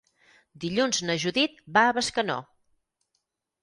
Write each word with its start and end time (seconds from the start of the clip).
Dilluns 0.63 1.03
na 1.11 1.19
Judit 1.25 1.63
va 1.79 1.87
a 1.87 1.95
Bescanó. 2.01 2.43